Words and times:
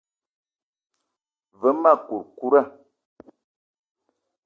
Ve 1.59 1.69
ma 1.81 1.93
kourkoura. 2.05 2.61